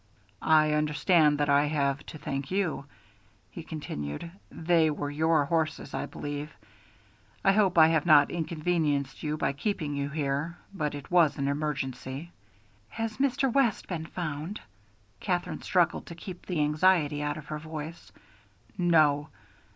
"I 0.41 0.71
understand 0.73 1.37
that 1.37 1.47
I 1.47 1.65
have 1.65 2.03
to 2.07 2.17
thank 2.17 2.49
you," 2.49 2.85
he 3.51 3.61
continued. 3.61 4.31
"They 4.49 4.89
were 4.89 5.11
your 5.11 5.45
horses, 5.45 5.93
I 5.93 6.07
believe. 6.07 6.51
I 7.45 7.51
hope 7.51 7.77
I 7.77 7.89
have 7.89 8.07
not 8.07 8.31
inconvenienced 8.31 9.21
you 9.21 9.37
by 9.37 9.53
keeping 9.53 9.93
you 9.93 10.09
here. 10.09 10.57
But 10.73 10.95
it 10.95 11.11
was 11.11 11.37
an 11.37 11.47
emergency." 11.47 12.31
"Has 12.89 13.17
Mr. 13.17 13.53
West 13.53 13.87
been 13.87 14.07
found?" 14.07 14.59
Katherine 15.19 15.61
struggled 15.61 16.07
to 16.07 16.15
keep 16.15 16.47
the 16.47 16.61
anxiety 16.63 17.21
out 17.21 17.37
of 17.37 17.45
her 17.49 17.59
voice. 17.59 18.11
"No." 18.79 19.29